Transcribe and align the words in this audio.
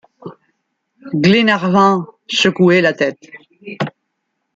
Glenarvan 1.13 2.07
secouait 2.27 2.81
la 2.81 2.93
tête. 2.93 3.19